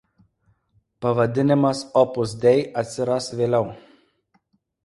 Pavadinimas 1.05 1.83
„Opus 2.03 2.33
Dei“ 2.47 2.57
atsiras 2.85 3.29
vėliau. 3.43 3.73